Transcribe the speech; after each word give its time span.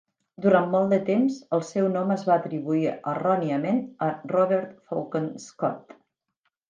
Durant 0.43 0.69
molt 0.69 0.95
temps, 1.09 1.35
el 1.57 1.61
seu 1.67 1.89
nom 1.97 2.13
es 2.15 2.25
va 2.29 2.37
atribuir 2.37 2.89
erròniament 2.95 3.85
a 4.07 4.11
Robert 4.35 4.73
Falcon 4.89 5.29
Scott. 5.45 5.95